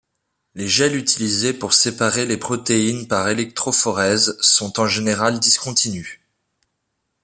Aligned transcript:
Les 0.55 0.67
gels 0.67 0.95
utilisés 0.95 1.53
pour 1.53 1.73
séparer 1.73 2.25
les 2.25 2.37
protéines 2.37 3.07
par 3.07 3.29
électrophorèse 3.29 4.35
sont 4.41 4.79
en 4.79 4.87
général 4.87 5.39
discontinus. 5.39 6.19